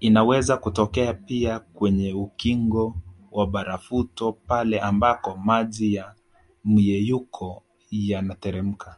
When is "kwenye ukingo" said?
1.60-2.94